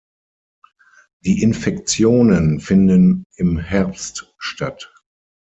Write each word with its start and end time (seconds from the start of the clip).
Die 1.25 1.43
Infektionen 1.43 2.59
finden 2.59 3.23
im 3.35 3.59
Herbst 3.59 4.33
statt. 4.39 4.91